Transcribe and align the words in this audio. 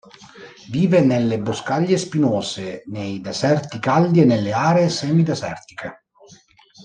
Vive 0.71 0.99
nelle 1.01 1.37
boscaglie 1.39 1.95
spinose 1.95 2.81
nei 2.87 3.21
deserti 3.21 3.77
caldi 3.77 4.21
e 4.21 4.25
nelle 4.25 4.51
aree 4.51 4.89
semi-desertiche. 4.89 6.05